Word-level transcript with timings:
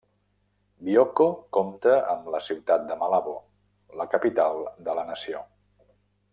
Bioko 0.87 1.27
compta 1.57 1.93
amb 2.15 2.31
la 2.37 2.41
Ciutat 2.47 2.89
de 2.89 2.97
Malabo, 3.03 3.35
la 4.03 4.11
capital 4.17 4.67
de 4.89 5.01
la 5.01 5.09
Nació. 5.13 5.47